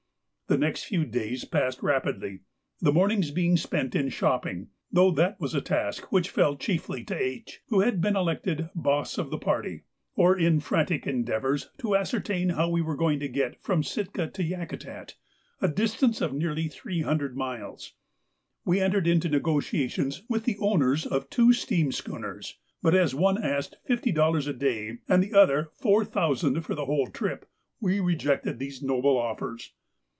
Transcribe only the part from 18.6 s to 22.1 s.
We entered into negotiations with the owners of two steam